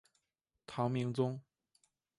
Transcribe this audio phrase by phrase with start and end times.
[0.65, 1.39] 唐明宗